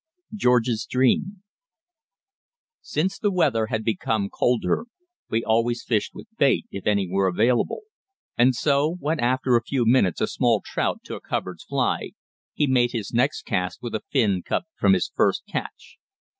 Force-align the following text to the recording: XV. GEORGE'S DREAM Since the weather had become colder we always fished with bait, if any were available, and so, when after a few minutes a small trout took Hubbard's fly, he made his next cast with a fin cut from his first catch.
XV. 0.33 0.39
GEORGE'S 0.39 0.87
DREAM 0.87 1.43
Since 2.81 3.19
the 3.19 3.29
weather 3.31 3.67
had 3.67 3.83
become 3.83 4.31
colder 4.31 4.87
we 5.29 5.43
always 5.43 5.83
fished 5.83 6.15
with 6.15 6.25
bait, 6.39 6.65
if 6.71 6.87
any 6.87 7.07
were 7.07 7.27
available, 7.27 7.81
and 8.35 8.55
so, 8.55 8.95
when 8.99 9.19
after 9.19 9.55
a 9.55 9.63
few 9.63 9.85
minutes 9.85 10.19
a 10.19 10.25
small 10.25 10.63
trout 10.65 11.01
took 11.03 11.27
Hubbard's 11.27 11.65
fly, 11.65 12.13
he 12.55 12.65
made 12.65 12.93
his 12.93 13.13
next 13.13 13.43
cast 13.43 13.83
with 13.83 13.93
a 13.93 14.01
fin 14.11 14.41
cut 14.41 14.63
from 14.75 14.93
his 14.93 15.11
first 15.13 15.43
catch. 15.47 15.99